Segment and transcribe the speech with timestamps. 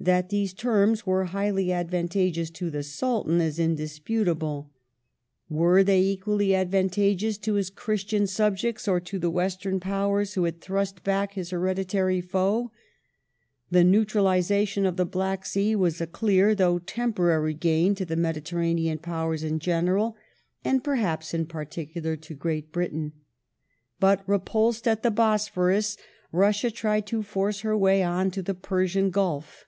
[0.00, 4.72] That these terms were highly advantageous to the Sultan is indisputable.
[5.48, 10.42] Were they equally advantageous to his Chris tian subjects, or to the Western Powers who
[10.42, 12.72] had thrust back his hereditary foe?
[13.70, 18.98] The neutralization of the Black Sea was a clear, though temporary, gain to the Mediterranean
[18.98, 20.16] Powers in general
[20.64, 23.12] and, perhaps in particular, to Great Britain.
[24.00, 25.96] But, repulsed at the Bosphorus,
[26.32, 29.66] Russia tried to force her way on to the Pei sian Gulf.